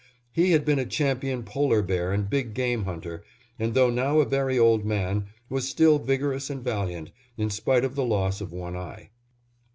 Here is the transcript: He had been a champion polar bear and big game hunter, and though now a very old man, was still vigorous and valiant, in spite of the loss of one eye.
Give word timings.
He 0.31 0.53
had 0.53 0.65
been 0.65 0.79
a 0.79 0.85
champion 0.87 1.43
polar 1.43 1.83
bear 1.83 2.11
and 2.11 2.27
big 2.27 2.55
game 2.55 2.85
hunter, 2.85 3.23
and 3.59 3.75
though 3.75 3.91
now 3.91 4.19
a 4.19 4.25
very 4.25 4.57
old 4.57 4.83
man, 4.83 5.27
was 5.47 5.69
still 5.69 5.99
vigorous 5.99 6.49
and 6.49 6.63
valiant, 6.63 7.11
in 7.37 7.51
spite 7.51 7.85
of 7.85 7.93
the 7.93 8.03
loss 8.03 8.41
of 8.41 8.51
one 8.51 8.75
eye. 8.75 9.11